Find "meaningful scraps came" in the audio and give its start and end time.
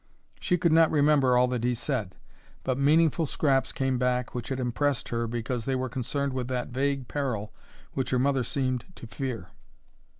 2.79-3.99